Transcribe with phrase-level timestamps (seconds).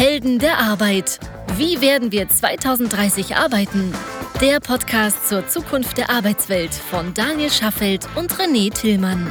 [0.00, 1.20] Helden der Arbeit.
[1.58, 3.92] Wie werden wir 2030 arbeiten?
[4.40, 9.30] Der Podcast zur Zukunft der Arbeitswelt von Daniel Schaffelt und René Tillmann.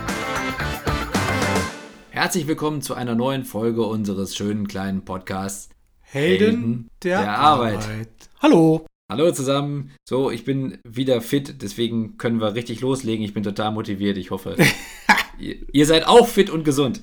[2.11, 5.69] Herzlich willkommen zu einer neuen Folge unseres schönen kleinen Podcasts
[6.01, 7.77] Helden, Helden der, der Arbeit.
[7.77, 8.09] Arbeit.
[8.39, 8.85] Hallo.
[9.11, 9.89] Hallo zusammen.
[10.07, 13.25] So, ich bin wieder fit, deswegen können wir richtig loslegen.
[13.25, 14.17] Ich bin total motiviert.
[14.19, 14.55] Ich hoffe,
[15.39, 17.01] ihr, seid auch fit und gesund.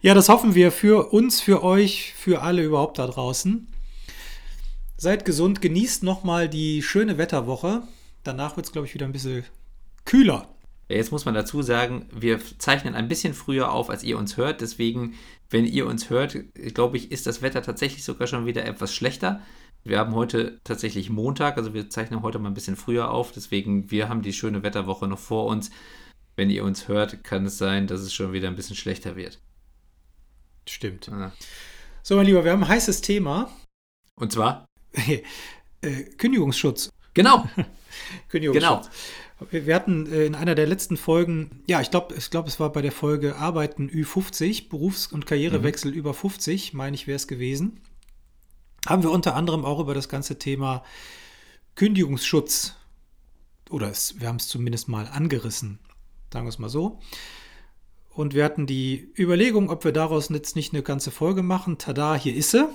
[0.00, 3.68] Ja, das hoffen wir für uns, für euch, für alle überhaupt da draußen.
[4.96, 7.82] Seid gesund, genießt nochmal die schöne Wetterwoche.
[8.24, 9.44] Danach wird es, glaube ich, wieder ein bisschen
[10.04, 10.48] kühler.
[10.88, 14.60] Jetzt muss man dazu sagen, wir zeichnen ein bisschen früher auf, als ihr uns hört.
[14.62, 15.14] Deswegen,
[15.50, 16.36] wenn ihr uns hört,
[16.74, 19.42] glaube ich, ist das Wetter tatsächlich sogar schon wieder etwas schlechter.
[19.84, 23.90] Wir haben heute tatsächlich Montag, also wir zeichnen heute mal ein bisschen früher auf, deswegen
[23.90, 25.70] wir haben die schöne Wetterwoche noch vor uns.
[26.38, 29.40] Wenn ihr uns hört, kann es sein, dass es schon wieder ein bisschen schlechter wird.
[30.66, 31.08] Stimmt.
[31.10, 31.32] Ah.
[32.02, 33.50] So, mein Lieber, wir haben ein heißes Thema.
[34.14, 34.64] Und zwar?
[35.82, 36.90] äh, Kündigungsschutz.
[37.12, 37.48] Genau.
[38.28, 38.88] Kündigungsschutz.
[39.40, 39.64] Genau.
[39.64, 42.72] Wir hatten äh, in einer der letzten Folgen, ja, ich glaube, ich glaub, es war
[42.72, 45.98] bei der Folge Arbeiten Ü50, Berufs- und Karrierewechsel mhm.
[45.98, 47.80] über 50, meine ich, wäre es gewesen
[48.86, 50.82] haben wir unter anderem auch über das ganze Thema
[51.74, 52.74] Kündigungsschutz
[53.70, 55.78] oder es, wir haben es zumindest mal angerissen,
[56.32, 57.00] sagen wir es mal so.
[58.10, 61.78] Und wir hatten die Überlegung, ob wir daraus jetzt nicht eine ganze Folge machen.
[61.78, 62.68] Tada, hier ist sie.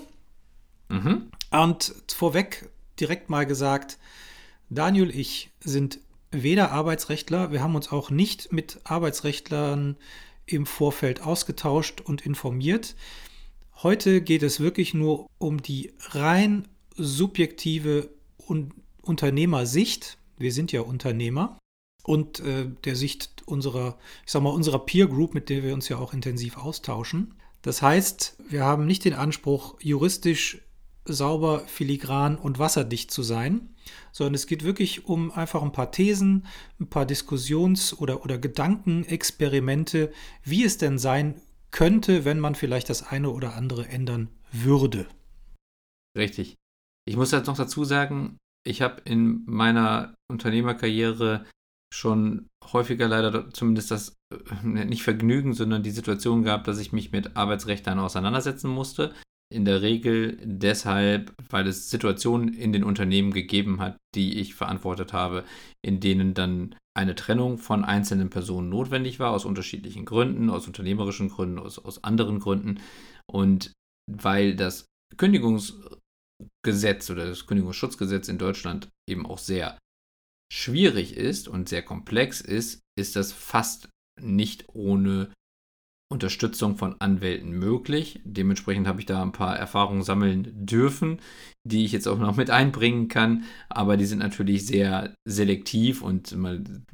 [0.89, 1.31] Mhm.
[1.51, 3.97] Und vorweg direkt mal gesagt,
[4.69, 5.99] Daniel ich sind
[6.31, 9.97] weder Arbeitsrechtler, wir haben uns auch nicht mit Arbeitsrechtlern
[10.45, 12.95] im Vorfeld ausgetauscht und informiert.
[13.81, 18.09] Heute geht es wirklich nur um die rein subjektive
[18.49, 20.17] Un Unternehmersicht.
[20.37, 21.59] Wir sind ja Unternehmer
[22.03, 25.89] und äh, der Sicht unserer, ich sag mal, unserer Peer Group, mit der wir uns
[25.89, 27.35] ja auch intensiv austauschen.
[27.61, 30.59] Das heißt, wir haben nicht den Anspruch, juristisch
[31.05, 33.69] sauber, filigran und wasserdicht zu sein,
[34.11, 36.45] sondern es geht wirklich um einfach ein paar Thesen,
[36.79, 40.11] ein paar Diskussions- oder, oder Gedankenexperimente,
[40.43, 45.07] wie es denn sein könnte, wenn man vielleicht das eine oder andere ändern würde.
[46.17, 46.55] Richtig.
[47.05, 51.45] Ich muss jetzt noch dazu sagen, ich habe in meiner Unternehmerkarriere
[51.93, 57.11] schon häufiger leider zumindest das äh, nicht Vergnügen, sondern die Situation gehabt, dass ich mich
[57.11, 59.13] mit Arbeitsrechtern auseinandersetzen musste.
[59.53, 65.13] In der Regel deshalb, weil es Situationen in den Unternehmen gegeben hat, die ich verantwortet
[65.13, 65.43] habe,
[65.85, 71.29] in denen dann eine Trennung von einzelnen Personen notwendig war, aus unterschiedlichen Gründen, aus unternehmerischen
[71.29, 72.79] Gründen, aus, aus anderen Gründen.
[73.31, 73.71] Und
[74.11, 74.87] weil das
[75.17, 79.77] Kündigungsgesetz oder das Kündigungsschutzgesetz in Deutschland eben auch sehr
[80.53, 83.89] schwierig ist und sehr komplex ist, ist das fast
[84.21, 85.33] nicht ohne
[86.11, 88.21] Unterstützung von Anwälten möglich.
[88.23, 91.19] Dementsprechend habe ich da ein paar Erfahrungen sammeln dürfen,
[91.67, 93.45] die ich jetzt auch noch mit einbringen kann.
[93.67, 96.37] Aber die sind natürlich sehr selektiv und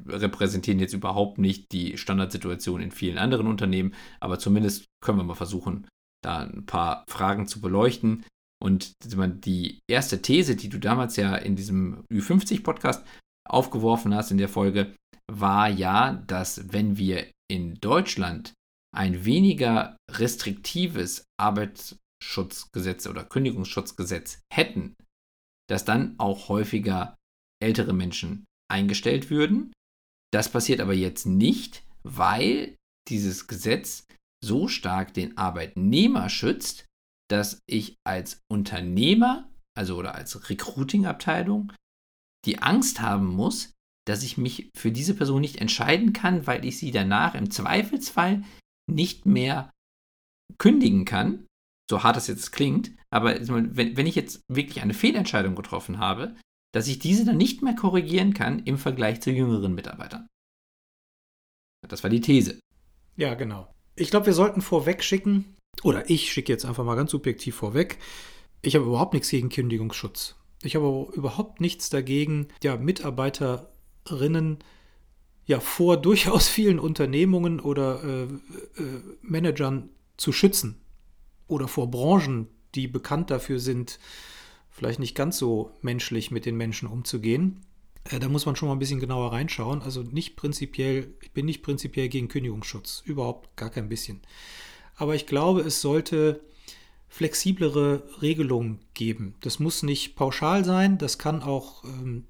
[0.08, 3.92] repräsentieren jetzt überhaupt nicht die Standardsituation in vielen anderen Unternehmen.
[4.20, 5.86] Aber zumindest können wir mal versuchen,
[6.24, 8.24] da ein paar Fragen zu beleuchten.
[8.62, 13.04] Und die erste These, die du damals ja in diesem Ü50-Podcast
[13.48, 14.94] aufgeworfen hast in der Folge,
[15.30, 18.52] war ja, dass wenn wir in Deutschland
[18.94, 24.94] ein weniger restriktives Arbeitsschutzgesetz oder Kündigungsschutzgesetz hätten,
[25.68, 27.16] dass dann auch häufiger
[27.62, 29.72] ältere Menschen eingestellt würden.
[30.32, 32.76] Das passiert aber jetzt nicht, weil
[33.08, 34.06] dieses Gesetz
[34.44, 36.86] so stark den Arbeitnehmer schützt,
[37.28, 41.72] dass ich als Unternehmer, also oder als Recruiting-Abteilung,
[42.46, 43.72] die Angst haben muss,
[44.06, 48.42] dass ich mich für diese Person nicht entscheiden kann, weil ich sie danach im Zweifelsfall
[48.90, 49.70] nicht mehr
[50.58, 51.46] kündigen kann,
[51.90, 56.36] so hart es jetzt klingt, aber wenn, wenn ich jetzt wirklich eine Fehlentscheidung getroffen habe,
[56.72, 60.26] dass ich diese dann nicht mehr korrigieren kann im Vergleich zu jüngeren Mitarbeitern.
[61.88, 62.60] Das war die These.
[63.16, 63.72] Ja, genau.
[63.96, 67.98] Ich glaube, wir sollten vorweg schicken, oder ich schicke jetzt einfach mal ganz subjektiv vorweg,
[68.62, 70.36] ich habe überhaupt nichts gegen Kündigungsschutz.
[70.62, 74.58] Ich habe überhaupt nichts dagegen, ja, Mitarbeiterinnen
[75.46, 80.80] ja vor durchaus vielen Unternehmungen oder äh, äh, Managern zu schützen
[81.46, 83.98] oder vor Branchen, die bekannt dafür sind,
[84.70, 87.62] vielleicht nicht ganz so menschlich mit den Menschen umzugehen.
[88.04, 89.82] Äh, da muss man schon mal ein bisschen genauer reinschauen.
[89.82, 94.20] Also nicht prinzipiell, ich bin nicht prinzipiell gegen Kündigungsschutz, überhaupt gar kein bisschen.
[94.96, 96.40] Aber ich glaube, es sollte
[97.10, 99.34] flexiblere Regelungen geben.
[99.40, 102.24] Das muss nicht pauschal sein, das kann auch ähm,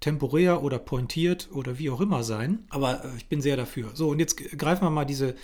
[0.00, 2.66] temporär oder pointiert oder wie auch immer sein.
[2.68, 3.92] Aber äh, ich bin sehr dafür.
[3.94, 5.36] So, und jetzt greifen wir mal diese,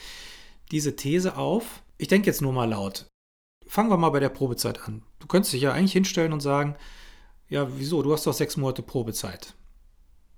[0.72, 1.82] diese These auf.
[1.96, 3.06] Ich denke jetzt nur mal laut.
[3.66, 5.02] Fangen wir mal bei der Probezeit an.
[5.20, 6.75] du könntest dich ja eigentlich hinstellen und sagen,
[7.48, 8.02] ja, wieso?
[8.02, 9.54] Du hast doch sechs Monate Probezeit.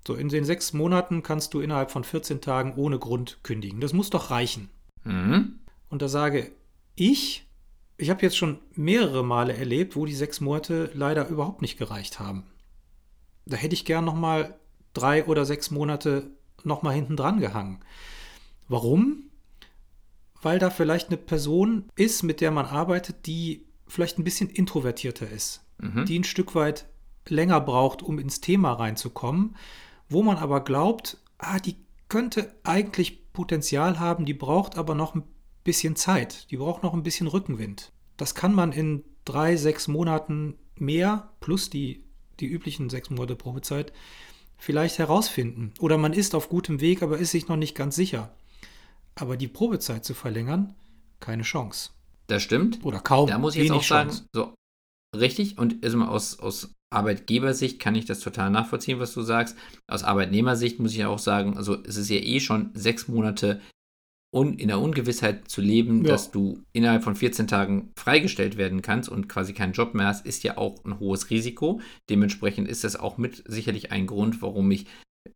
[0.07, 3.81] So, in den sechs Monaten kannst du innerhalb von 14 Tagen ohne Grund kündigen.
[3.81, 4.69] Das muss doch reichen.
[5.03, 5.59] Mhm.
[5.89, 6.51] Und da sage
[6.95, 7.47] ich,
[7.97, 12.19] ich habe jetzt schon mehrere Male erlebt, wo die sechs Monate leider überhaupt nicht gereicht
[12.19, 12.43] haben.
[13.45, 14.55] Da hätte ich gern nochmal
[14.93, 16.31] drei oder sechs Monate
[16.63, 17.79] nochmal hinten dran gehangen.
[18.67, 19.29] Warum?
[20.41, 25.29] Weil da vielleicht eine Person ist, mit der man arbeitet, die vielleicht ein bisschen introvertierter
[25.29, 26.05] ist, mhm.
[26.05, 26.87] die ein Stück weit
[27.27, 29.55] länger braucht, um ins Thema reinzukommen,
[30.09, 31.75] wo man aber glaubt, ah, die
[32.09, 35.23] könnte eigentlich Potenzial haben, die braucht aber noch ein
[35.63, 37.91] bisschen Zeit, die braucht noch ein bisschen Rückenwind.
[38.17, 42.03] Das kann man in drei, sechs Monaten mehr plus die,
[42.39, 43.93] die üblichen sechs Monate Probezeit
[44.57, 45.73] vielleicht herausfinden.
[45.79, 48.33] Oder man ist auf gutem Weg, aber ist sich noch nicht ganz sicher.
[49.15, 50.73] Aber die Probezeit zu verlängern,
[51.19, 51.91] keine Chance.
[52.27, 52.83] Das stimmt.
[52.83, 53.29] Oder kaum.
[53.29, 54.25] Da muss ich jetzt auch sagen, Chance.
[54.33, 54.53] so
[55.15, 59.57] richtig und also aus, aus Arbeitgebersicht kann ich das total nachvollziehen, was du sagst.
[59.87, 63.61] Aus Arbeitnehmersicht muss ich auch sagen, also es ist ja eh schon sechs Monate
[64.33, 66.11] un, in der Ungewissheit zu leben, ja.
[66.11, 70.25] dass du innerhalb von 14 Tagen freigestellt werden kannst und quasi keinen Job mehr hast,
[70.25, 71.79] ist ja auch ein hohes Risiko.
[72.09, 74.87] Dementsprechend ist das auch mit sicherlich ein Grund, warum ich,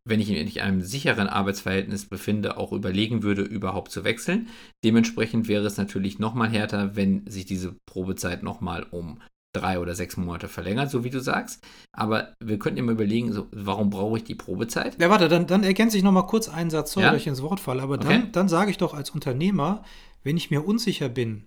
[0.04, 4.48] wenn ich mich in einem sicheren Arbeitsverhältnis befinde, auch überlegen würde, überhaupt zu wechseln.
[4.84, 9.20] Dementsprechend wäre es natürlich nochmal härter, wenn sich diese Probezeit nochmal um
[9.52, 11.64] drei oder sechs Monate verlängert, so wie du sagst.
[11.92, 15.00] Aber wir könnten immer überlegen, so, warum brauche ich die Probezeit?
[15.00, 17.12] Ja, warte, dann, dann ergänze ich nochmal kurz einen Satz, sorry, ja?
[17.12, 17.82] dass ich ins Wort falle.
[17.82, 18.08] Aber okay.
[18.08, 19.84] dann, dann sage ich doch als Unternehmer,
[20.22, 21.46] wenn ich mir unsicher bin,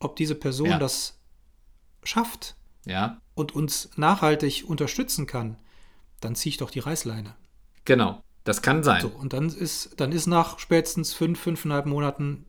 [0.00, 0.78] ob diese Person ja.
[0.78, 1.18] das
[2.04, 2.54] schafft
[2.84, 3.20] ja.
[3.34, 5.56] und uns nachhaltig unterstützen kann,
[6.20, 7.34] dann ziehe ich doch die Reißleine.
[7.84, 9.02] Genau, das kann sein.
[9.02, 12.44] So, und dann ist, dann ist nach spätestens fünf, fünfeinhalb Monaten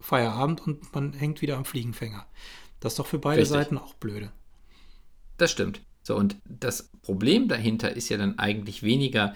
[0.00, 2.26] Feierabend und man hängt wieder am Fliegenfänger.
[2.80, 3.56] Das ist doch für beide Richtig.
[3.56, 4.32] Seiten auch blöde.
[5.36, 5.80] Das stimmt.
[6.02, 9.34] So, und das Problem dahinter ist ja dann eigentlich weniger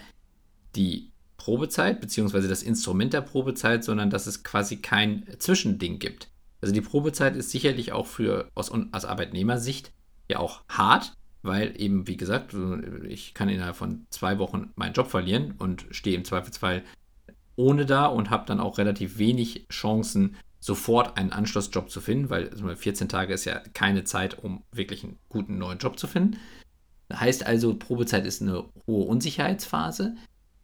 [0.75, 6.29] die Probezeit, beziehungsweise das Instrument der Probezeit, sondern dass es quasi kein Zwischending gibt.
[6.61, 9.91] Also die Probezeit ist sicherlich auch für aus, aus Arbeitnehmersicht
[10.27, 11.13] ja auch hart,
[11.43, 12.55] weil eben, wie gesagt,
[13.07, 16.83] ich kann innerhalb von zwei Wochen meinen Job verlieren und stehe im Zweifelsfall
[17.55, 22.49] ohne da und habe dann auch relativ wenig Chancen, sofort einen Anschlussjob zu finden, weil
[22.75, 26.39] 14 Tage ist ja keine Zeit, um wirklich einen guten neuen Job zu finden.
[27.13, 30.15] Heißt also, Probezeit ist eine hohe Unsicherheitsphase,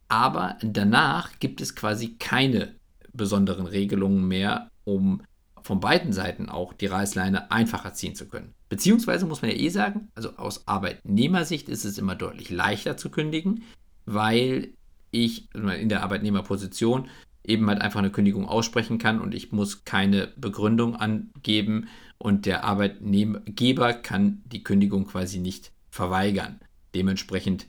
[0.07, 2.73] aber danach gibt es quasi keine
[3.13, 5.21] besonderen Regelungen mehr, um
[5.61, 8.55] von beiden Seiten auch die Reißleine einfacher ziehen zu können.
[8.69, 13.11] Beziehungsweise muss man ja eh sagen, also aus Arbeitnehmersicht ist es immer deutlich leichter zu
[13.11, 13.63] kündigen,
[14.05, 14.73] weil
[15.11, 17.07] ich in der Arbeitnehmerposition
[17.43, 22.63] eben halt einfach eine Kündigung aussprechen kann und ich muss keine Begründung angeben und der
[22.63, 26.59] Arbeitgeber kann die Kündigung quasi nicht verweigern.
[26.93, 27.67] Dementsprechend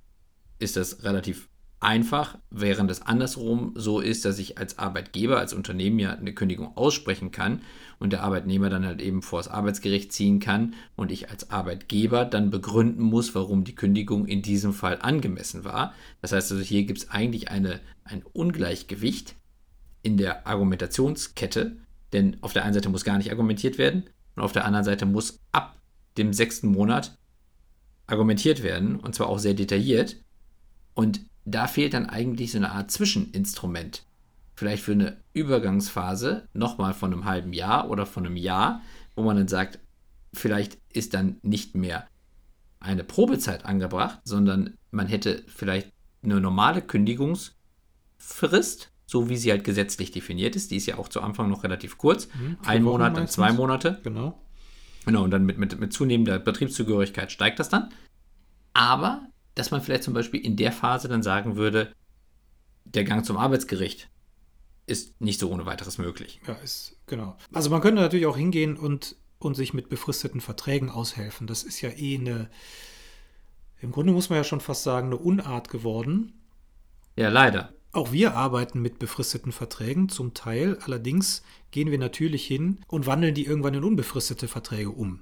[0.58, 1.48] ist das relativ
[1.82, 6.76] einfach, während es andersrum so ist, dass ich als Arbeitgeber, als Unternehmen ja eine Kündigung
[6.76, 7.62] aussprechen kann
[7.98, 12.24] und der Arbeitnehmer dann halt eben vor das Arbeitsgericht ziehen kann und ich als Arbeitgeber
[12.24, 15.92] dann begründen muss, warum die Kündigung in diesem Fall angemessen war.
[16.20, 19.34] Das heißt also, hier gibt es eigentlich eine, ein Ungleichgewicht
[20.02, 21.76] in der Argumentationskette,
[22.12, 24.04] denn auf der einen Seite muss gar nicht argumentiert werden
[24.36, 25.76] und auf der anderen Seite muss ab
[26.18, 27.16] dem sechsten Monat
[28.06, 30.16] argumentiert werden und zwar auch sehr detailliert.
[30.94, 34.04] Und da fehlt dann eigentlich so eine Art Zwischeninstrument.
[34.54, 38.82] Vielleicht für eine Übergangsphase nochmal von einem halben Jahr oder von einem Jahr,
[39.16, 39.80] wo man dann sagt,
[40.34, 42.06] vielleicht ist dann nicht mehr
[42.80, 50.10] eine Probezeit angebracht, sondern man hätte vielleicht eine normale Kündigungsfrist so wie sie halt gesetzlich
[50.10, 50.70] definiert ist.
[50.70, 52.28] Die ist ja auch zu Anfang noch relativ kurz.
[52.34, 54.00] Mhm, Ein Monat, dann zwei Monate.
[54.02, 54.40] Genau.
[55.04, 57.90] Genau, und dann mit, mit, mit zunehmender Betriebszugehörigkeit steigt das dann.
[58.72, 61.92] Aber, dass man vielleicht zum Beispiel in der Phase dann sagen würde,
[62.84, 64.08] der Gang zum Arbeitsgericht
[64.86, 66.40] ist nicht so ohne weiteres möglich.
[66.46, 67.36] Ja, ist, genau.
[67.52, 71.46] Also man könnte natürlich auch hingehen und, und sich mit befristeten Verträgen aushelfen.
[71.46, 72.48] Das ist ja eh eine,
[73.80, 76.32] im Grunde muss man ja schon fast sagen, eine Unart geworden.
[77.14, 77.74] Ja, leider.
[77.92, 80.78] Auch wir arbeiten mit befristeten Verträgen zum Teil.
[80.82, 85.20] Allerdings gehen wir natürlich hin und wandeln die irgendwann in unbefristete Verträge um.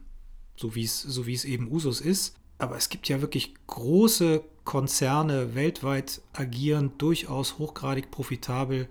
[0.57, 2.37] So wie es, so wie es eben Usus ist.
[2.59, 8.89] Aber es gibt ja wirklich große Konzerne weltweit agieren, durchaus hochgradig profitabel,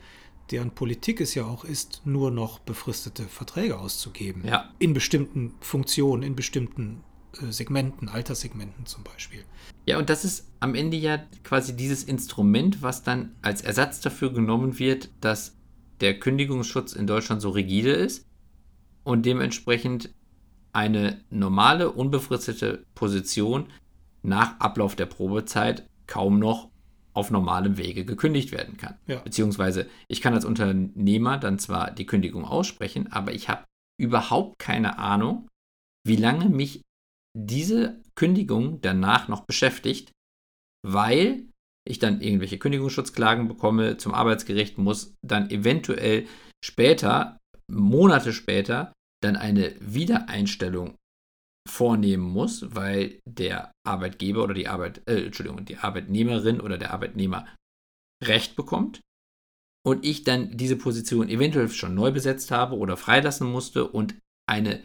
[0.51, 4.43] deren Politik es ja auch ist, nur noch befristete Verträge auszugeben.
[4.45, 4.73] Ja.
[4.79, 9.43] In bestimmten Funktionen, in bestimmten Segmenten, Alterssegmenten zum Beispiel.
[9.85, 14.33] Ja, und das ist am Ende ja quasi dieses Instrument, was dann als Ersatz dafür
[14.33, 15.55] genommen wird, dass
[16.01, 18.25] der Kündigungsschutz in Deutschland so rigide ist
[19.03, 20.13] und dementsprechend
[20.71, 23.67] eine normale, unbefristete Position
[24.21, 26.69] nach Ablauf der Probezeit kaum noch
[27.13, 28.95] auf normalem Wege gekündigt werden kann.
[29.07, 29.17] Ja.
[29.19, 33.65] Beziehungsweise ich kann als Unternehmer dann zwar die Kündigung aussprechen, aber ich habe
[33.97, 35.47] überhaupt keine Ahnung,
[36.05, 36.81] wie lange mich
[37.37, 40.11] diese Kündigung danach noch beschäftigt,
[40.85, 41.49] weil
[41.87, 46.27] ich dann irgendwelche Kündigungsschutzklagen bekomme zum Arbeitsgericht, muss dann eventuell
[46.63, 47.37] später,
[47.71, 48.93] Monate später,
[49.23, 50.95] dann eine Wiedereinstellung
[51.67, 57.47] vornehmen muss, weil der Arbeitgeber oder die Arbeit, äh, Entschuldigung, die Arbeitnehmerin oder der Arbeitnehmer
[58.23, 59.01] Recht bekommt
[59.85, 64.15] und ich dann diese Position eventuell schon neu besetzt habe oder freilassen musste und
[64.47, 64.83] eine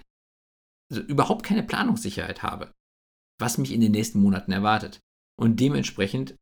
[0.90, 2.72] also überhaupt keine Planungssicherheit habe,
[3.40, 5.00] was mich in den nächsten Monaten erwartet
[5.38, 6.36] und dementsprechend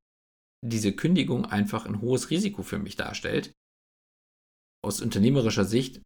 [0.64, 3.52] diese Kündigung einfach ein hohes Risiko für mich darstellt
[4.84, 6.02] aus unternehmerischer Sicht,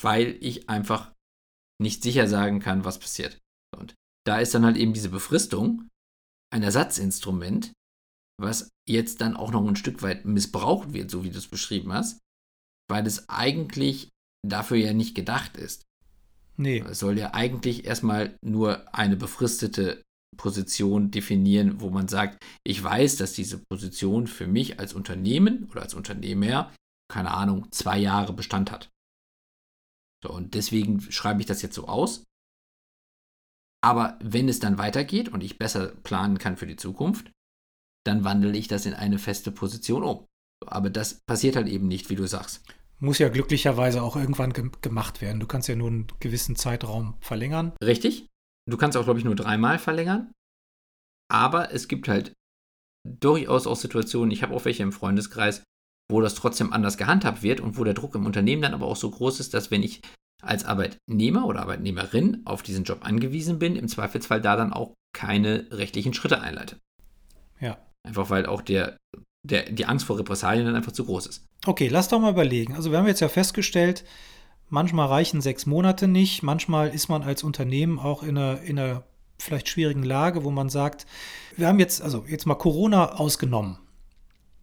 [0.00, 1.14] weil ich einfach
[1.80, 3.38] nicht sicher sagen kann, was passiert.
[3.76, 3.94] Und
[4.26, 5.88] da ist dann halt eben diese Befristung
[6.52, 7.72] ein Ersatzinstrument,
[8.38, 11.92] was jetzt dann auch noch ein Stück weit missbraucht wird, so wie du es beschrieben
[11.92, 12.20] hast,
[12.88, 14.10] weil es eigentlich
[14.46, 15.84] dafür ja nicht gedacht ist.
[16.56, 16.80] Nee.
[16.80, 20.02] Es soll ja eigentlich erstmal nur eine befristete
[20.36, 25.82] Position definieren, wo man sagt, ich weiß, dass diese Position für mich als Unternehmen oder
[25.82, 26.72] als Unternehmer,
[27.10, 28.90] keine Ahnung, zwei Jahre Bestand hat.
[30.22, 32.24] So, und deswegen schreibe ich das jetzt so aus.
[33.82, 37.32] Aber wenn es dann weitergeht und ich besser planen kann für die Zukunft,
[38.06, 40.26] dann wandle ich das in eine feste Position um.
[40.66, 42.62] Aber das passiert halt eben nicht, wie du sagst.
[43.00, 45.40] Muss ja glücklicherweise auch irgendwann ge gemacht werden.
[45.40, 47.72] Du kannst ja nur einen gewissen Zeitraum verlängern.
[47.82, 48.26] Richtig.
[48.68, 50.32] Du kannst auch, glaube ich, nur dreimal verlängern.
[51.30, 52.34] Aber es gibt halt
[53.08, 55.62] durchaus auch Situationen, ich habe auch welche im Freundeskreis,
[56.10, 58.96] wo das trotzdem anders gehandhabt wird und wo der Druck im Unternehmen dann aber auch
[58.96, 60.02] so groß ist, dass wenn ich
[60.42, 65.66] als Arbeitnehmer oder Arbeitnehmerin auf diesen Job angewiesen bin, im Zweifelsfall da dann auch keine
[65.70, 66.78] rechtlichen Schritte einleite.
[67.60, 67.78] Ja.
[68.02, 68.96] Einfach weil auch der,
[69.42, 71.44] der, die Angst vor Repressalien dann einfach zu groß ist.
[71.66, 72.74] Okay, lass doch mal überlegen.
[72.74, 74.04] Also wir haben jetzt ja festgestellt,
[74.68, 79.04] manchmal reichen sechs Monate nicht, manchmal ist man als Unternehmen auch in einer, in einer
[79.38, 81.06] vielleicht schwierigen Lage, wo man sagt,
[81.56, 83.78] wir haben jetzt, also jetzt mal Corona ausgenommen.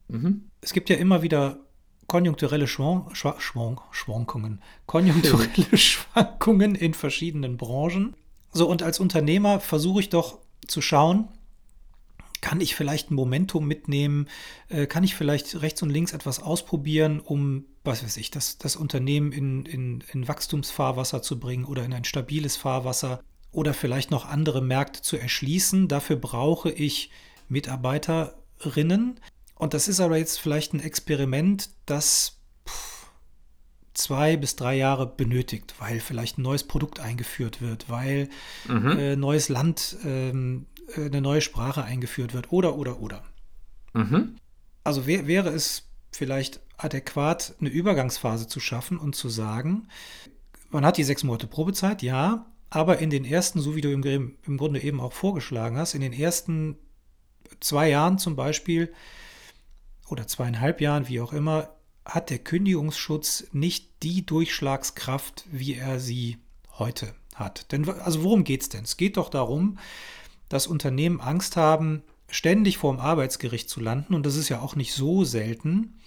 [0.07, 0.49] Mhm.
[0.61, 1.59] Es gibt ja immer wieder
[2.07, 8.15] konjunkturelle Schwank, Schwank, Schwankungen, konjunkturelle Schwankungen in verschiedenen Branchen.
[8.51, 11.27] So, und als Unternehmer versuche ich doch zu schauen,
[12.41, 14.27] kann ich vielleicht ein Momentum mitnehmen?
[14.69, 18.75] Äh, kann ich vielleicht rechts und links etwas ausprobieren, um, was weiß ich, das, das
[18.75, 24.25] Unternehmen in, in, in Wachstumsfahrwasser zu bringen oder in ein stabiles Fahrwasser oder vielleicht noch
[24.25, 25.87] andere Märkte zu erschließen?
[25.87, 27.11] Dafür brauche ich
[27.49, 29.19] Mitarbeiterinnen,
[29.59, 32.39] und das ist aber jetzt vielleicht ein Experiment, das
[33.93, 38.29] zwei bis drei Jahre benötigt, weil vielleicht ein neues Produkt eingeführt wird, weil
[38.67, 38.99] mhm.
[38.99, 43.23] äh, neues Land, ähm, äh, eine neue Sprache eingeführt wird oder, oder, oder.
[43.93, 44.37] Mhm.
[44.83, 49.87] Also wär, wäre es vielleicht adäquat, eine Übergangsphase zu schaffen und zu sagen,
[50.69, 54.35] man hat die sechs Monate Probezeit, ja, aber in den ersten, so wie du im,
[54.45, 56.77] im Grunde eben auch vorgeschlagen hast, in den ersten
[57.59, 58.93] zwei Jahren zum Beispiel,
[60.09, 61.75] oder zweieinhalb Jahren, wie auch immer,
[62.05, 66.37] hat der Kündigungsschutz nicht die Durchschlagskraft, wie er sie
[66.77, 67.71] heute hat.
[67.71, 68.85] Denn also worum geht es denn?
[68.85, 69.77] Es geht doch darum,
[70.49, 74.75] dass Unternehmen Angst haben, ständig vor dem Arbeitsgericht zu landen, und das ist ja auch
[74.75, 75.99] nicht so selten,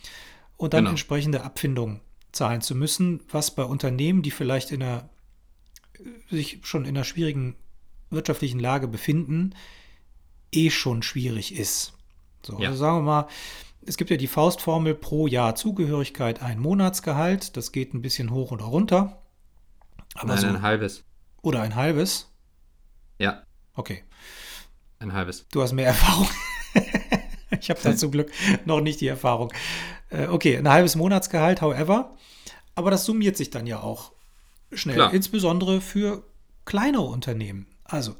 [0.56, 0.90] und dann genau.
[0.90, 2.00] entsprechende Abfindungen
[2.32, 5.08] zahlen zu müssen, was bei Unternehmen, die vielleicht in einer,
[6.30, 7.56] sich schon in einer schwierigen
[8.10, 9.54] wirtschaftlichen Lage befinden,
[10.52, 11.94] eh schon schwierig ist.
[12.42, 12.68] So, ja.
[12.68, 13.28] also sagen wir mal,
[13.82, 17.56] es gibt ja die Faustformel pro Jahr Zugehörigkeit ein Monatsgehalt.
[17.56, 19.22] Das geht ein bisschen hoch oder runter.
[20.14, 21.04] Aber Nein, so, ein halbes.
[21.42, 22.30] Oder ein halbes?
[23.18, 23.42] Ja.
[23.74, 24.02] Okay.
[25.00, 25.46] Ein halbes.
[25.50, 26.28] Du hast mehr Erfahrung.
[27.60, 28.30] ich habe da zum Glück
[28.64, 29.52] noch nicht die Erfahrung.
[30.10, 32.16] Äh, okay, ein halbes Monatsgehalt, however.
[32.74, 34.12] Aber das summiert sich dann ja auch
[34.72, 34.96] schnell.
[34.96, 35.12] Klar.
[35.12, 36.22] Insbesondere für
[36.64, 37.66] kleinere Unternehmen.
[37.84, 38.14] Also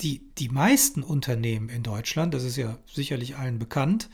[0.00, 4.08] die, die meisten Unternehmen in Deutschland, das ist ja sicherlich allen bekannt,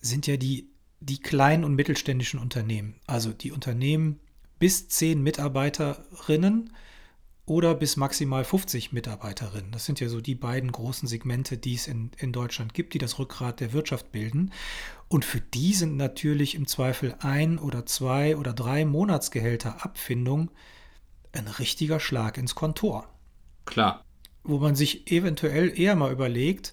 [0.00, 0.68] sind ja die,
[1.00, 2.96] die kleinen und mittelständischen Unternehmen.
[3.06, 4.20] Also die Unternehmen
[4.58, 6.70] bis 10 Mitarbeiterinnen
[7.46, 9.70] oder bis maximal 50 Mitarbeiterinnen.
[9.70, 12.98] Das sind ja so die beiden großen Segmente, die es in, in Deutschland gibt, die
[12.98, 14.50] das Rückgrat der Wirtschaft bilden.
[15.08, 20.50] Und für die sind natürlich im Zweifel ein oder zwei oder drei Monatsgehälter Abfindung
[21.32, 23.08] ein richtiger Schlag ins Kontor.
[23.66, 24.04] Klar.
[24.42, 26.72] Wo man sich eventuell eher mal überlegt,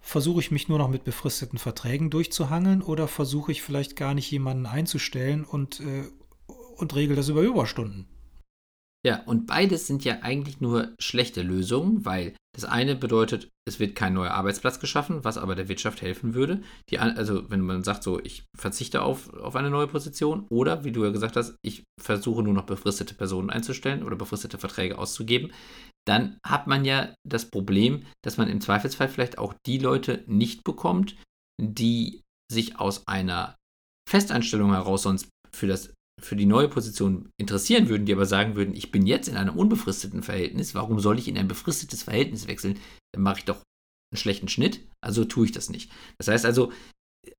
[0.00, 4.30] versuche ich mich nur noch mit befristeten Verträgen durchzuhangeln oder versuche ich vielleicht gar nicht
[4.30, 6.04] jemanden einzustellen und, äh,
[6.76, 8.08] und regel das über Überstunden?
[9.04, 13.96] Ja, und beides sind ja eigentlich nur schlechte Lösungen, weil das eine bedeutet, es wird
[13.96, 16.62] kein neuer Arbeitsplatz geschaffen, was aber der Wirtschaft helfen würde.
[16.88, 20.92] Die, also wenn man sagt, so, ich verzichte auf, auf eine neue Position oder, wie
[20.92, 25.52] du ja gesagt hast, ich versuche nur noch befristete Personen einzustellen oder befristete Verträge auszugeben,
[26.06, 30.62] dann hat man ja das Problem, dass man im Zweifelsfall vielleicht auch die Leute nicht
[30.62, 31.16] bekommt,
[31.60, 32.20] die
[32.52, 33.56] sich aus einer
[34.08, 35.92] Festanstellung heraus sonst für das
[36.22, 39.56] für die neue Position interessieren würden, die aber sagen würden, ich bin jetzt in einem
[39.56, 42.78] unbefristeten Verhältnis, warum soll ich in ein befristetes Verhältnis wechseln?
[43.12, 43.56] Dann mache ich doch
[44.12, 45.90] einen schlechten Schnitt, also tue ich das nicht.
[46.18, 46.72] Das heißt also,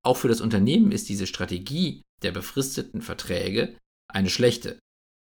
[0.02, 3.76] auch für das Unternehmen ist diese Strategie der befristeten Verträge
[4.10, 4.78] eine schlechte.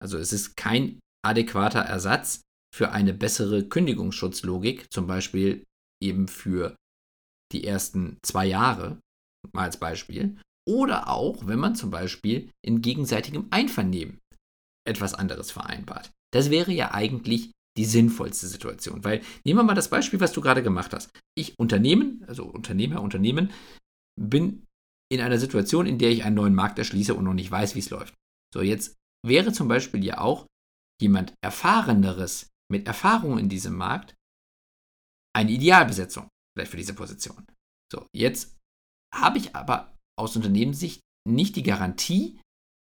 [0.02, 2.42] Also es ist kein adäquater Ersatz
[2.74, 5.64] für eine bessere Kündigungsschutzlogik, zum Beispiel
[6.02, 6.76] eben für
[7.52, 8.98] die ersten zwei Jahre,
[9.52, 14.20] mal als Beispiel, oder auch, wenn man zum Beispiel in gegenseitigem Einvernehmen
[14.86, 16.10] etwas anderes vereinbart.
[16.32, 19.04] Das wäre ja eigentlich die sinnvollste Situation.
[19.04, 21.10] Weil nehmen wir mal das Beispiel, was du gerade gemacht hast.
[21.36, 23.52] Ich Unternehmen, also Unternehmer, Unternehmen,
[24.20, 24.64] bin
[25.12, 27.80] in einer Situation, in der ich einen neuen Markt erschließe und noch nicht weiß, wie
[27.80, 28.14] es läuft.
[28.52, 28.94] So, jetzt
[29.26, 30.46] wäre zum Beispiel ja auch
[31.00, 34.14] jemand Erfahreneres mit Erfahrung in diesem Markt
[35.34, 37.44] eine Idealbesetzung vielleicht für diese Position.
[37.92, 38.56] So, jetzt
[39.12, 42.38] habe ich aber aus Unternehmenssicht nicht die Garantie,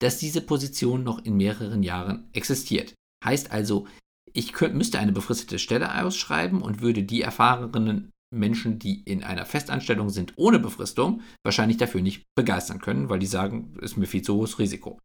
[0.01, 2.93] dass diese Position noch in mehreren Jahren existiert.
[3.23, 3.87] Heißt also,
[4.33, 9.45] ich könnte, müsste eine befristete Stelle ausschreiben und würde die erfahrenen Menschen, die in einer
[9.45, 14.05] Festanstellung sind ohne Befristung, wahrscheinlich dafür nicht begeistern können, weil die sagen, es ist mir
[14.05, 14.99] viel zu hohes Risiko.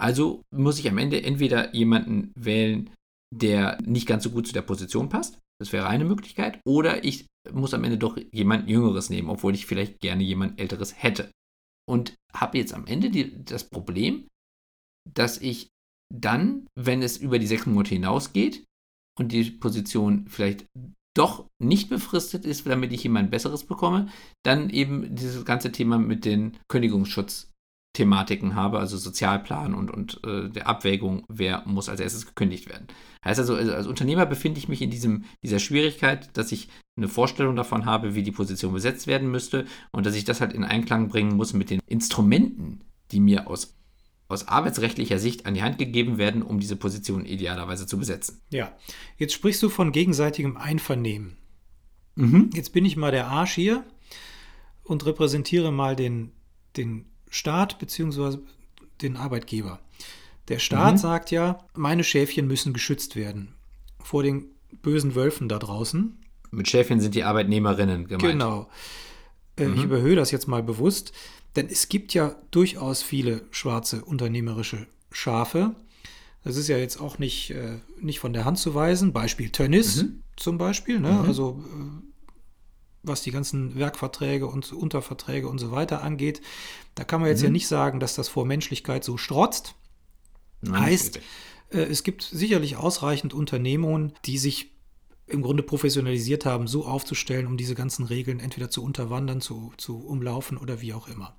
[0.00, 2.90] Also muss ich am Ende entweder jemanden wählen,
[3.34, 7.26] der nicht ganz so gut zu der Position passt, das wäre eine Möglichkeit, oder ich
[7.50, 11.30] muss am Ende doch jemand Jüngeres nehmen, obwohl ich vielleicht gerne jemand Älteres hätte
[11.88, 14.28] und habe jetzt am Ende die, das Problem,
[15.10, 15.70] dass ich
[16.14, 18.64] dann, wenn es über die sechs Monate hinausgeht
[19.18, 20.66] und die Position vielleicht
[21.16, 24.08] doch nicht befristet ist, damit ich jemand Besseres bekomme,
[24.44, 27.50] dann eben dieses ganze Thema mit den Kündigungsschutz
[27.94, 32.86] Thematiken habe, also Sozialplan und, und äh, der Abwägung, wer muss als erstes gekündigt werden.
[33.24, 37.08] Heißt also, also, als Unternehmer befinde ich mich in diesem, dieser Schwierigkeit, dass ich eine
[37.08, 40.64] Vorstellung davon habe, wie die Position besetzt werden müsste und dass ich das halt in
[40.64, 43.76] Einklang bringen muss mit den Instrumenten, die mir aus,
[44.28, 48.42] aus arbeitsrechtlicher Sicht an die Hand gegeben werden, um diese Position idealerweise zu besetzen.
[48.50, 48.76] Ja,
[49.16, 51.36] jetzt sprichst du von gegenseitigem Einvernehmen.
[52.14, 52.50] Mhm.
[52.54, 53.84] Jetzt bin ich mal der Arsch hier
[54.84, 56.32] und repräsentiere mal den,
[56.76, 58.38] den Staat bzw.
[59.02, 59.80] den Arbeitgeber.
[60.48, 60.98] Der Staat mhm.
[60.98, 63.54] sagt ja, meine Schäfchen müssen geschützt werden
[64.02, 64.46] vor den
[64.82, 66.16] bösen Wölfen da draußen.
[66.50, 68.22] Mit Schäfchen sind die Arbeitnehmerinnen gemeint.
[68.22, 68.68] Genau.
[69.56, 69.74] Äh, mhm.
[69.74, 71.12] Ich überhöhe das jetzt mal bewusst,
[71.56, 75.74] denn es gibt ja durchaus viele schwarze unternehmerische Schafe.
[76.44, 79.12] Das ist ja jetzt auch nicht, äh, nicht von der Hand zu weisen.
[79.12, 80.22] Beispiel Tönnies mhm.
[80.36, 81.00] zum Beispiel.
[81.00, 81.12] Ne?
[81.12, 81.28] Mhm.
[81.28, 82.07] Also äh,
[83.02, 86.40] was die ganzen Werkverträge und Unterverträge und so weiter angeht.
[86.94, 87.46] Da kann man jetzt mhm.
[87.46, 89.74] ja nicht sagen, dass das vor Menschlichkeit so strotzt.
[90.60, 91.20] Nein, heißt,
[91.70, 94.72] äh, es gibt sicherlich ausreichend Unternehmungen, die sich
[95.26, 99.98] im Grunde professionalisiert haben, so aufzustellen, um diese ganzen Regeln entweder zu unterwandern, zu, zu
[99.98, 101.36] umlaufen oder wie auch immer.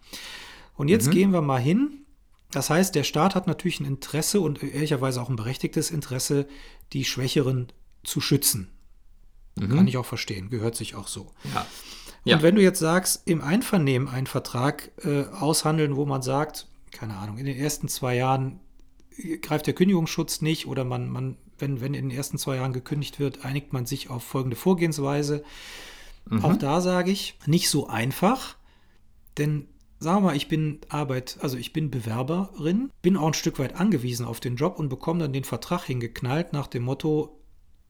[0.76, 1.12] Und jetzt mhm.
[1.12, 2.06] gehen wir mal hin.
[2.52, 6.48] Das heißt, der Staat hat natürlich ein Interesse und ehrlicherweise auch ein berechtigtes Interesse,
[6.94, 7.72] die Schwächeren
[8.04, 8.70] zu schützen.
[9.60, 9.76] Mhm.
[9.76, 11.32] Kann ich auch verstehen, gehört sich auch so.
[11.54, 11.66] Ja.
[12.26, 12.42] Und ja.
[12.42, 17.38] wenn du jetzt sagst, im Einvernehmen einen Vertrag äh, aushandeln, wo man sagt, keine Ahnung,
[17.38, 18.60] in den ersten zwei Jahren
[19.42, 23.20] greift der Kündigungsschutz nicht oder man, man wenn, wenn in den ersten zwei Jahren gekündigt
[23.20, 25.44] wird, einigt man sich auf folgende Vorgehensweise.
[26.26, 26.44] Mhm.
[26.44, 28.56] Auch da sage ich, nicht so einfach,
[29.38, 29.68] denn
[30.00, 33.76] sagen wir mal, ich bin Arbeit, also ich bin Bewerberin, bin auch ein Stück weit
[33.76, 37.42] angewiesen auf den Job und bekomme dann den Vertrag hingeknallt nach dem Motto,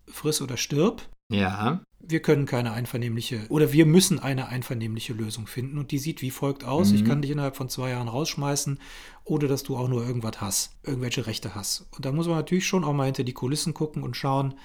[0.08, 1.08] friss oder stirb.
[1.30, 1.82] Ja.
[2.00, 6.32] Wir können keine einvernehmliche oder wir müssen eine einvernehmliche Lösung finden und die sieht wie
[6.32, 6.90] folgt aus.
[6.90, 6.96] Mhm.
[6.96, 8.80] Ich kann dich innerhalb von zwei Jahren rausschmeißen,
[9.26, 11.88] ohne dass du auch nur irgendwas hast, irgendwelche Rechte hast.
[11.92, 14.56] Und da muss man natürlich schon auch mal hinter die Kulissen gucken und schauen,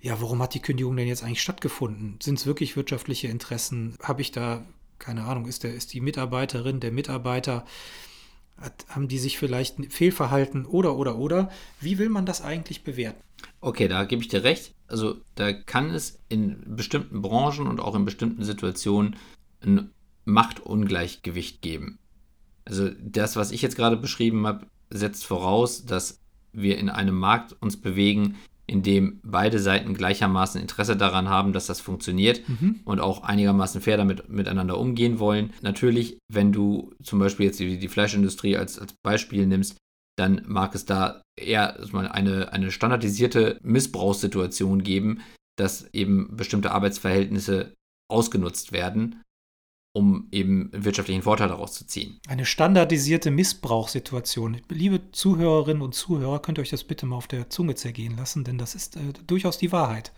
[0.00, 2.18] ja, warum hat die Kündigung denn jetzt eigentlich stattgefunden?
[2.20, 3.96] Sind es wirklich wirtschaftliche Interessen?
[4.02, 4.64] Habe ich da,
[4.98, 7.64] keine Ahnung, ist, der, ist die Mitarbeiterin, der Mitarbeiter,
[8.56, 11.50] hat, haben die sich vielleicht fehlverhalten oder, oder, oder?
[11.80, 13.22] Wie will man das eigentlich bewerten?
[13.60, 14.74] Okay, da gebe ich dir recht.
[14.86, 19.16] Also da kann es in bestimmten Branchen und auch in bestimmten Situationen
[19.60, 19.90] ein
[20.24, 21.98] Machtungleichgewicht geben.
[22.64, 26.20] Also das, was ich jetzt gerade beschrieben habe, setzt voraus, dass
[26.52, 31.66] wir in einem Markt uns bewegen, in dem beide Seiten gleichermaßen Interesse daran haben, dass
[31.66, 32.80] das funktioniert mhm.
[32.84, 35.52] und auch einigermaßen fair damit miteinander umgehen wollen.
[35.62, 39.76] Natürlich, wenn du zum Beispiel jetzt die, die Fleischindustrie als, als Beispiel nimmst,
[40.16, 45.22] dann mag es da eher eine, eine standardisierte Missbrauchssituation geben,
[45.56, 47.74] dass eben bestimmte Arbeitsverhältnisse
[48.10, 49.22] ausgenutzt werden,
[49.92, 52.18] um eben wirtschaftlichen Vorteil daraus zu ziehen.
[52.26, 54.60] Eine standardisierte Missbrauchssituation.
[54.70, 58.44] Liebe Zuhörerinnen und Zuhörer, könnt ihr euch das bitte mal auf der Zunge zergehen lassen,
[58.44, 60.12] denn das ist äh, durchaus die Wahrheit.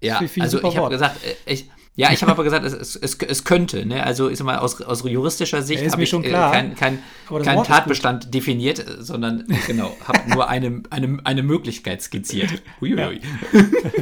[0.00, 3.16] ja, also ich habe gesagt, äh, ich, ja, ich habe aber gesagt, es, es, es,
[3.16, 3.84] es, könnte.
[3.84, 4.02] Ne?
[4.02, 8.84] Also sag mal, aus, aus juristischer Sicht habe ich äh, keinen kein, kein Tatbestand definiert,
[9.00, 12.62] sondern genau, habe nur eine, eine, eine Möglichkeit skizziert.
[12.80, 13.20] Uiuiui.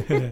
[0.07, 0.31] Ja.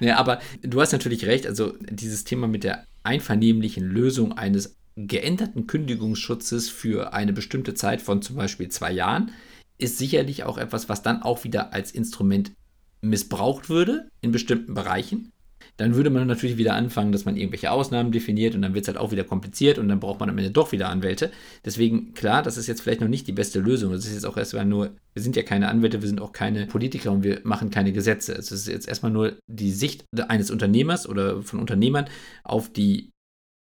[0.08, 5.66] ja, aber du hast natürlich recht, also dieses Thema mit der einvernehmlichen Lösung eines geänderten
[5.66, 9.32] Kündigungsschutzes für eine bestimmte Zeit von zum Beispiel zwei Jahren
[9.78, 12.52] ist sicherlich auch etwas, was dann auch wieder als Instrument
[13.00, 15.32] missbraucht würde in bestimmten Bereichen
[15.76, 18.88] dann würde man natürlich wieder anfangen, dass man irgendwelche Ausnahmen definiert und dann wird es
[18.88, 21.32] halt auch wieder kompliziert und dann braucht man am Ende doch wieder Anwälte.
[21.64, 23.92] Deswegen, klar, das ist jetzt vielleicht noch nicht die beste Lösung.
[23.92, 26.66] Das ist jetzt auch erstmal nur, wir sind ja keine Anwälte, wir sind auch keine
[26.66, 28.32] Politiker und wir machen keine Gesetze.
[28.34, 32.06] Es ist jetzt erstmal nur die Sicht eines Unternehmers oder von Unternehmern
[32.44, 33.10] auf die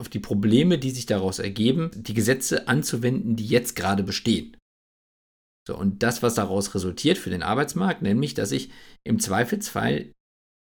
[0.01, 4.57] auf die Probleme, die sich daraus ergeben, die Gesetze anzuwenden, die jetzt gerade bestehen.
[5.67, 8.71] So, und das, was daraus resultiert für den Arbeitsmarkt, nämlich, dass ich
[9.03, 10.11] im Zweifelsfall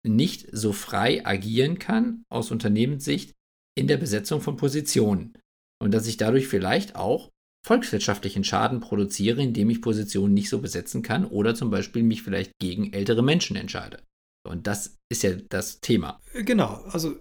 [0.07, 3.35] nicht so frei agieren kann aus Unternehmenssicht
[3.77, 5.35] in der Besetzung von Positionen
[5.83, 7.31] und dass ich dadurch vielleicht auch
[7.67, 12.53] volkswirtschaftlichen Schaden produziere, indem ich Positionen nicht so besetzen kann oder zum Beispiel mich vielleicht
[12.61, 14.03] gegen ältere Menschen entscheide.
[14.49, 16.21] Und das ist ja das Thema.
[16.33, 17.17] Genau, also,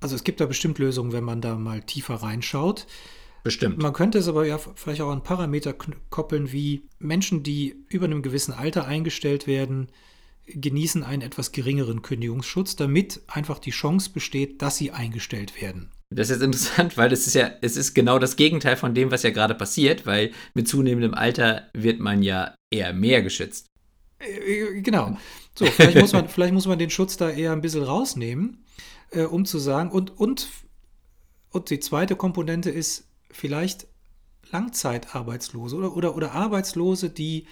[0.00, 2.86] also es gibt da bestimmt Lösungen, wenn man da mal tiefer reinschaut.
[3.42, 3.78] Bestimmt.
[3.78, 5.74] Man könnte es aber ja vielleicht auch an Parameter
[6.10, 9.88] koppeln, wie Menschen, die über einem gewissen Alter eingestellt werden,
[10.54, 15.90] genießen einen etwas geringeren Kündigungsschutz, damit einfach die Chance besteht, dass sie eingestellt werden.
[16.12, 19.12] Das ist jetzt interessant, weil es ist ja, es ist genau das Gegenteil von dem,
[19.12, 23.66] was ja gerade passiert, weil mit zunehmendem Alter wird man ja eher mehr geschützt.
[24.18, 25.16] Äh, äh, genau.
[25.56, 28.64] So, vielleicht muss man, vielleicht muss man den Schutz da eher ein bisschen rausnehmen,
[29.10, 30.48] äh, um zu sagen, und, und,
[31.50, 33.86] und die zweite Komponente ist vielleicht
[34.50, 37.46] Langzeitarbeitslose oder, oder, oder Arbeitslose, die,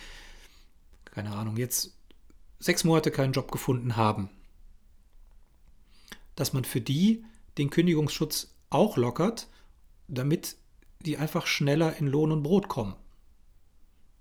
[1.04, 1.97] keine Ahnung, jetzt
[2.58, 4.30] sechs Monate keinen Job gefunden haben,
[6.34, 7.24] dass man für die
[7.56, 9.48] den Kündigungsschutz auch lockert,
[10.06, 10.56] damit
[11.00, 12.94] die einfach schneller in Lohn und Brot kommen.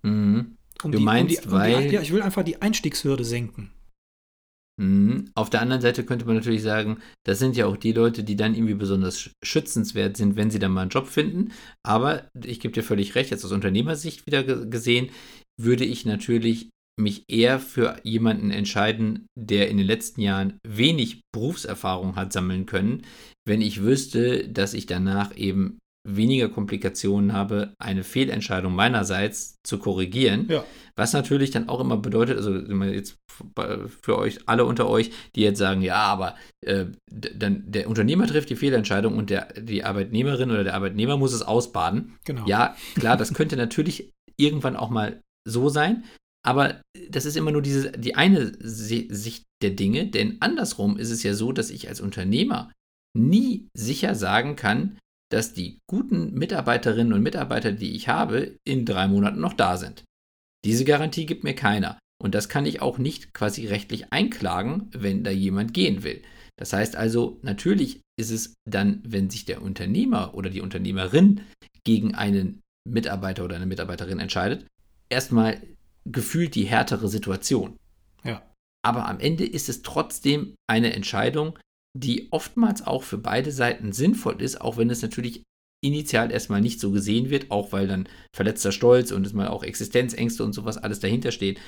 [0.04, 0.58] Mhm.
[0.84, 1.88] Um du die, meinst, um die, um weil...
[1.90, 3.72] Die, ja, ich will einfach die Einstiegshürde senken.
[4.80, 5.32] Mhm.
[5.34, 8.36] Auf der anderen Seite könnte man natürlich sagen, das sind ja auch die Leute, die
[8.36, 11.52] dann irgendwie besonders schützenswert sind, wenn sie dann mal einen Job finden.
[11.84, 15.10] Aber ich gebe dir völlig recht, jetzt aus Unternehmersicht wieder gesehen,
[15.60, 16.70] würde ich natürlich
[17.00, 23.04] mich eher für jemanden entscheiden, der in den letzten Jahren wenig Berufserfahrung hat sammeln können,
[23.46, 30.48] wenn ich wüsste, dass ich danach eben weniger Komplikationen habe, eine Fehlentscheidung meinerseits zu korrigieren.
[30.50, 30.64] Ja.
[30.96, 32.56] Was natürlich dann auch immer bedeutet, also
[32.86, 33.18] jetzt
[34.02, 38.50] für euch, alle unter euch, die jetzt sagen, ja, aber äh, dann der Unternehmer trifft
[38.50, 42.16] die Fehlentscheidung und der, die Arbeitnehmerin oder der Arbeitnehmer muss es ausbaden.
[42.24, 42.48] Genau.
[42.48, 46.06] Ja, klar, das könnte natürlich irgendwann auch mal so sein.
[46.48, 51.22] Aber das ist immer nur diese, die eine Sicht der Dinge, denn andersrum ist es
[51.22, 52.72] ja so, dass ich als Unternehmer
[53.18, 54.98] nie sicher sagen kann,
[55.30, 60.06] dass die guten Mitarbeiterinnen und Mitarbeiter, die ich habe, in drei Monaten noch da sind.
[60.64, 62.00] Diese Garantie gibt mir keiner.
[62.24, 66.22] Und das kann ich auch nicht quasi rechtlich einklagen, wenn da jemand gehen will.
[66.56, 71.42] Das heißt also, natürlich ist es dann, wenn sich der Unternehmer oder die Unternehmerin
[71.84, 74.66] gegen einen Mitarbeiter oder eine Mitarbeiterin entscheidet,
[75.10, 75.62] erstmal
[76.12, 77.78] gefühlt die härtere Situation.
[78.24, 78.42] Ja.
[78.86, 81.58] Aber am Ende ist es trotzdem eine Entscheidung,
[81.98, 85.44] die oftmals auch für beide Seiten sinnvoll ist, auch wenn es natürlich
[85.84, 89.64] initial erstmal nicht so gesehen wird, auch weil dann verletzter Stolz und es mal auch
[89.64, 91.60] Existenzängste und sowas alles dahinter steht.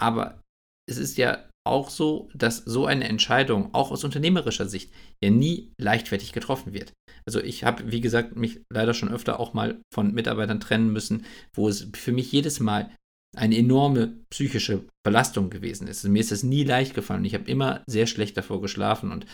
[0.00, 0.42] Aber
[0.88, 5.72] es ist ja auch so, dass so eine Entscheidung auch aus unternehmerischer Sicht ja nie
[5.80, 6.92] leichtfertig getroffen wird.
[7.26, 11.26] Also ich habe, wie gesagt, mich leider schon öfter auch mal von Mitarbeitern trennen müssen,
[11.54, 12.94] wo es für mich jedes Mal
[13.36, 16.04] eine enorme psychische Belastung gewesen ist.
[16.04, 17.24] Mir ist das nie leicht gefallen.
[17.24, 19.26] Ich habe immer sehr schlecht davor geschlafen und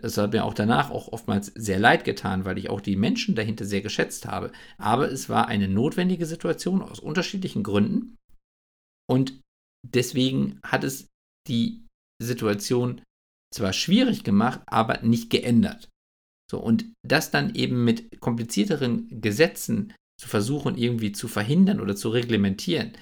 [0.00, 3.34] es hat mir auch danach auch oftmals sehr leid getan, weil ich auch die Menschen
[3.34, 4.52] dahinter sehr geschätzt habe.
[4.76, 8.16] Aber es war eine notwendige Situation aus unterschiedlichen Gründen
[9.08, 9.40] und
[9.86, 11.08] deswegen hat es
[11.48, 11.86] die
[12.22, 13.02] Situation
[13.54, 15.88] zwar schwierig gemacht, aber nicht geändert.
[16.50, 22.10] So, und das dann eben mit komplizierteren Gesetzen zu versuchen, irgendwie zu verhindern oder zu
[22.10, 22.92] reglementieren,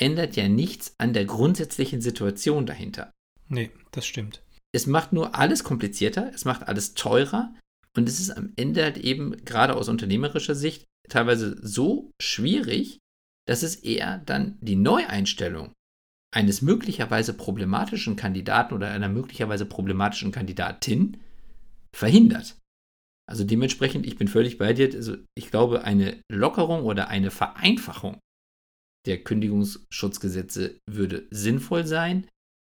[0.00, 3.12] ändert ja nichts an der grundsätzlichen Situation dahinter.
[3.48, 4.42] Nee, das stimmt.
[4.72, 7.54] Es macht nur alles komplizierter, es macht alles teurer
[7.96, 12.98] und es ist am Ende halt eben, gerade aus unternehmerischer Sicht, teilweise so schwierig,
[13.46, 15.72] dass es eher dann die Neueinstellung
[16.34, 21.18] eines möglicherweise problematischen Kandidaten oder einer möglicherweise problematischen Kandidatin
[21.94, 22.58] verhindert.
[23.26, 24.92] Also dementsprechend, ich bin völlig bei dir.
[24.92, 28.18] Also ich glaube, eine Lockerung oder eine Vereinfachung
[29.06, 32.26] der Kündigungsschutzgesetze würde sinnvoll sein,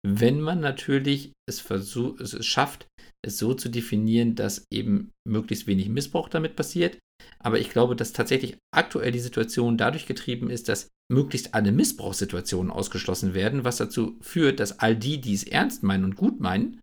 [0.06, 2.86] wenn man natürlich es, versucht, es schafft,
[3.24, 6.98] es so zu definieren, dass eben möglichst wenig Missbrauch damit passiert.
[7.38, 12.70] Aber ich glaube, dass tatsächlich aktuell die Situation dadurch getrieben ist, dass möglichst alle Missbrauchssituationen
[12.70, 16.80] ausgeschlossen werden, was dazu führt, dass all die, die es ernst meinen und gut meinen,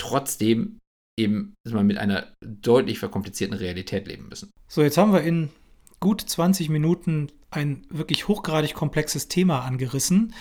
[0.00, 0.78] trotzdem
[1.18, 4.50] eben mit einer deutlich verkomplizierten Realität leben müssen.
[4.68, 5.50] So, jetzt haben wir in
[6.00, 10.34] gut 20 Minuten ein wirklich hochgradig komplexes Thema angerissen.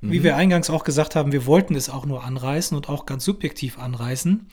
[0.00, 0.24] Wie mhm.
[0.24, 3.78] wir eingangs auch gesagt haben, wir wollten es auch nur anreißen und auch ganz subjektiv
[3.78, 4.46] anreißen.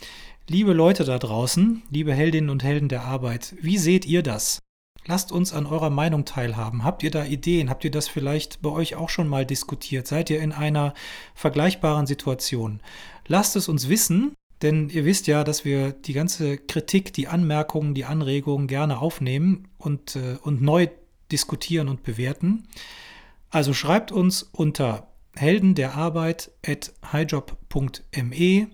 [0.47, 4.59] Liebe Leute da draußen, liebe Heldinnen und Helden der Arbeit, wie seht ihr das?
[5.07, 6.83] Lasst uns an eurer Meinung teilhaben.
[6.83, 7.69] Habt ihr da Ideen?
[7.69, 10.07] Habt ihr das vielleicht bei euch auch schon mal diskutiert?
[10.07, 10.95] Seid ihr in einer
[11.35, 12.79] vergleichbaren Situation?
[13.27, 17.93] Lasst es uns wissen, denn ihr wisst ja, dass wir die ganze Kritik, die Anmerkungen,
[17.93, 20.87] die Anregungen gerne aufnehmen und, äh, und neu
[21.31, 22.67] diskutieren und bewerten.
[23.49, 28.67] Also schreibt uns unter Helden der Arbeit at highjob.me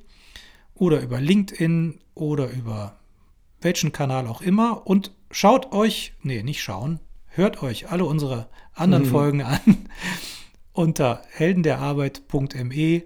[0.76, 2.98] oder über LinkedIn oder über
[3.62, 9.06] welchen Kanal auch immer und schaut euch, nee, nicht schauen, hört euch alle unsere anderen
[9.06, 9.10] mhm.
[9.10, 9.90] Folgen an
[10.74, 13.04] unter heldenderarbeit.me,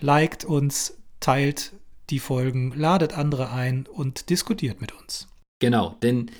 [0.00, 1.72] liked uns, teilt
[2.10, 5.28] die Folgen, ladet andere ein und diskutiert mit uns.
[5.60, 6.30] Genau, denn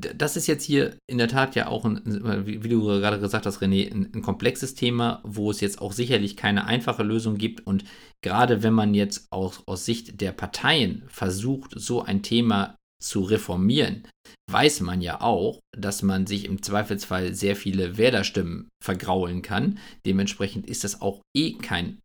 [0.00, 2.02] das ist jetzt hier in der Tat ja auch, ein,
[2.46, 6.36] wie du gerade gesagt hast, René, ein, ein, komplexes Thema, wo es jetzt auch sicherlich
[6.36, 7.66] keine einfache Lösung gibt.
[7.66, 7.84] Und
[8.22, 14.06] gerade wenn man jetzt auch aus Sicht der Parteien versucht, so ein Thema zu reformieren,
[14.50, 19.78] weiß man ja auch, dass man sich im Zweifelsfall sehr viele Wählerstimmen vergraulen kann.
[20.06, 21.98] Dementsprechend ist das auch eh kein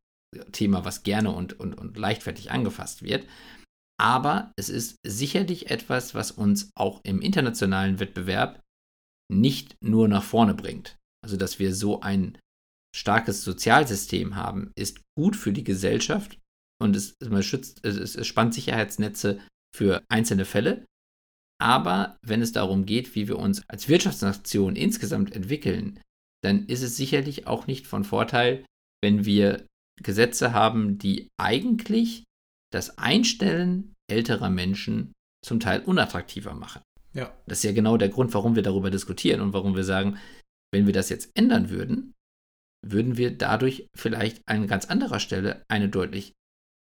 [0.52, 3.28] Thema, was gerne und, und, und leichtfertig angefasst wird.
[4.00, 8.62] Aber es ist sicherlich etwas, was uns auch im internationalen Wettbewerb
[9.32, 10.98] nicht nur nach vorne bringt.
[11.24, 12.38] Also, dass wir so ein
[12.96, 16.40] starkes Sozialsystem haben, ist gut für die Gesellschaft
[16.82, 19.40] und es, es, schützt, es, es spannt Sicherheitsnetze
[19.76, 20.86] für einzelne Fälle.
[21.62, 26.00] Aber wenn es darum geht, wie wir uns als Wirtschaftsnation insgesamt entwickeln,
[26.44, 28.66] dann ist es sicherlich auch nicht von Vorteil,
[29.02, 29.66] wenn wir
[30.02, 32.24] Gesetze haben, die eigentlich
[32.72, 35.14] das Einstellen älterer Menschen
[35.46, 36.82] zum Teil unattraktiver machen.
[37.14, 37.32] Ja.
[37.46, 40.18] Das ist ja genau der Grund, warum wir darüber diskutieren und warum wir sagen,
[40.72, 42.14] wenn wir das jetzt ändern würden,
[42.86, 46.34] würden wir dadurch vielleicht an ganz anderer Stelle eine deutlich,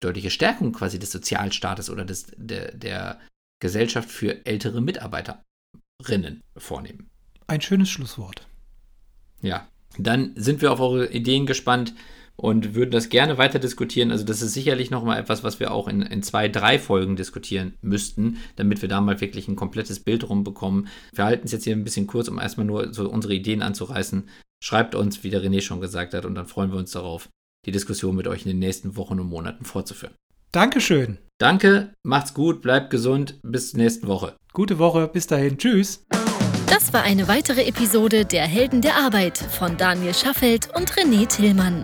[0.04, 3.20] deutliche Stärkung quasi des Sozialstaates oder des, der, der
[3.62, 7.10] Gesellschaft für ältere Mitarbeiterinnen vornehmen.
[7.48, 8.48] Ein schönes Schlusswort.
[9.42, 9.68] Ja,
[9.98, 11.94] dann sind wir auf eure Ideen gespannt
[12.38, 14.12] und würden das gerne weiter diskutieren.
[14.12, 17.74] Also das ist sicherlich nochmal etwas, was wir auch in, in zwei, drei Folgen diskutieren
[17.82, 20.88] müssten, damit wir da mal wirklich ein komplettes Bild rumbekommen.
[21.14, 24.30] Wir halten es jetzt hier ein bisschen kurz, um erstmal nur so unsere Ideen anzureißen.
[24.64, 27.30] Schreibt uns, wie der René schon gesagt hat, und dann freuen wir uns darauf,
[27.66, 30.14] die Diskussion mit euch in den nächsten Wochen und Monaten fortzuführen.
[30.52, 31.18] Dankeschön.
[31.40, 34.36] Danke, macht's gut, bleibt gesund, bis zur nächsten Woche.
[34.54, 36.06] Gute Woche, bis dahin, tschüss.
[36.68, 41.84] Das war eine weitere Episode der Helden der Arbeit von Daniel Schaffelt und René Tillmann.